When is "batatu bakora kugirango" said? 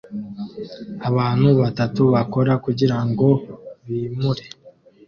1.61-3.27